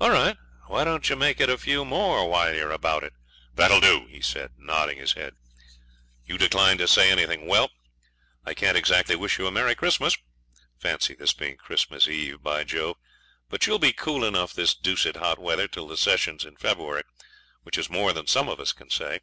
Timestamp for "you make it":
1.10-1.50